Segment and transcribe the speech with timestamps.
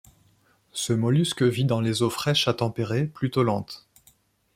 [0.71, 3.87] Ce mollusque vit dans les eaux fraiches à tempérées, plutôt lentes.